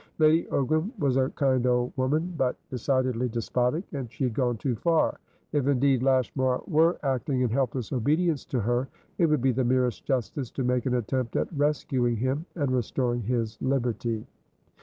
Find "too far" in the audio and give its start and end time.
4.57-5.19